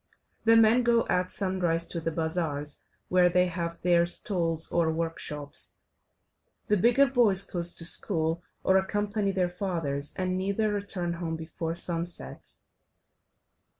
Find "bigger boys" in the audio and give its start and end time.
6.75-7.43